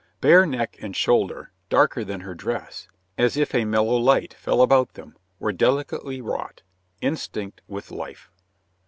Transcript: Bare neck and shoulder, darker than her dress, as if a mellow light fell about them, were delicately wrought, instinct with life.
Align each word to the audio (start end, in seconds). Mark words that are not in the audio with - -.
Bare 0.19 0.47
neck 0.47 0.77
and 0.81 0.95
shoulder, 0.95 1.51
darker 1.69 2.03
than 2.03 2.21
her 2.21 2.33
dress, 2.33 2.87
as 3.19 3.37
if 3.37 3.53
a 3.53 3.65
mellow 3.65 3.97
light 3.97 4.33
fell 4.33 4.63
about 4.63 4.95
them, 4.95 5.15
were 5.37 5.51
delicately 5.51 6.19
wrought, 6.21 6.63
instinct 7.01 7.61
with 7.67 7.91
life. 7.91 8.31